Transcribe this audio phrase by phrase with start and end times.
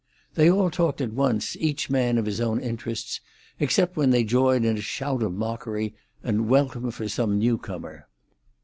[0.33, 3.21] They all talked at once, each man of his own interests,
[3.59, 5.93] except when they joined in a shout of mockery
[6.23, 8.07] and welcome for some new comer.